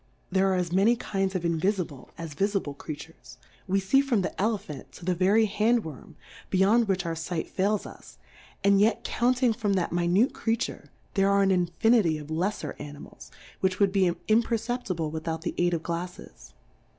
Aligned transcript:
There 0.31 0.51
are 0.51 0.55
as 0.55 0.71
many 0.71 0.95
Kinds 0.95 1.35
of 1.35 1.43
invifible, 1.45 2.09
as 2.17 2.33
vifible 2.33 2.75
Creatures; 2.75 3.37
we 3.67 3.75
p4 3.75 3.75
Difcourfes 3.75 3.75
on 3.75 3.75
the 3.75 3.75
we 3.75 3.79
fee 3.79 4.01
from 4.01 4.21
the 4.23 4.41
Elephant 4.41 4.91
to 4.93 5.05
the 5.05 5.13
very 5.13 5.45
Hand 5.45 5.83
Worm, 5.85 6.15
beyond 6.49 6.87
which 6.87 7.05
our 7.05 7.13
Sight 7.13 7.47
fails 7.47 7.85
us, 7.85 8.17
and 8.63 8.79
yec 8.81 9.03
counting 9.03 9.53
from 9.53 9.73
that 9.73 9.93
minute 9.93 10.33
Creature., 10.33 10.89
there 11.13 11.29
are 11.29 11.43
an 11.43 11.51
infinity 11.51 12.17
of 12.17 12.29
lefler 12.31 12.73
Animals, 12.81 13.29
which 13.59 13.79
would 13.79 13.91
be 13.91 14.07
im 14.27 14.41
perceptible, 14.41 15.11
without 15.11 15.43
the 15.43 15.53
aid 15.59 15.75
of 15.75 15.83
GlalTes. 15.83 16.53